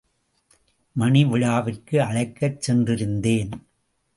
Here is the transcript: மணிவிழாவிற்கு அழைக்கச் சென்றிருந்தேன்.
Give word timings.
மணிவிழாவிற்கு 0.95 1.95
அழைக்கச் 1.99 2.61
சென்றிருந்தேன். 2.67 3.53